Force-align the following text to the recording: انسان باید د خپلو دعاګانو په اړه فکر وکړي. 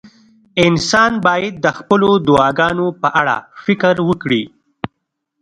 انسان 0.65 1.11
باید 1.25 1.53
د 1.65 1.67
خپلو 1.77 2.09
دعاګانو 2.27 2.87
په 3.01 3.07
اړه 3.19 3.37
فکر 3.65 3.95
وکړي. 4.09 4.43